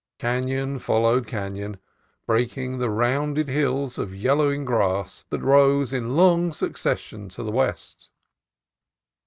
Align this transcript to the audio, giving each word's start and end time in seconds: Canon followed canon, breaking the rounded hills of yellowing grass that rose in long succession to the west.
Canon 0.17 0.79
followed 0.79 1.27
canon, 1.27 1.77
breaking 2.25 2.79
the 2.79 2.89
rounded 2.89 3.47
hills 3.49 3.99
of 3.99 4.15
yellowing 4.15 4.65
grass 4.65 5.25
that 5.29 5.41
rose 5.43 5.93
in 5.93 6.15
long 6.15 6.51
succession 6.53 7.29
to 7.29 7.43
the 7.43 7.51
west. 7.51 8.09